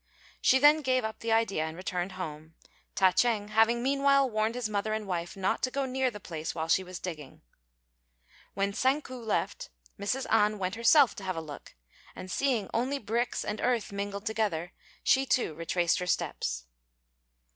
[0.41, 2.55] She then gave up the idea and returned home,
[2.95, 6.55] Ta ch'êng having meanwhile warned his mother and wife not to go near the place
[6.55, 7.43] while she was digging.
[8.55, 9.69] When Tsang ku left,
[9.99, 10.25] Mrs.
[10.31, 11.75] An went herself to have a look,
[12.15, 16.65] and seeing only bricks and earth mingled together, she, too, retraced her steps.